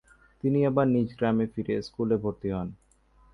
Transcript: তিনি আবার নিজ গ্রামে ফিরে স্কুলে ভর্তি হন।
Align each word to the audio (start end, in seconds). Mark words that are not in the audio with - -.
তিনি 0.43 0.59
আবার 0.65 0.85
নিজ 0.87 1.09
গ্রামে 1.17 1.45
ফিরে 1.53 1.75
স্কুলে 1.81 2.15
ভর্তি 2.17 2.49
হন। 2.51 2.67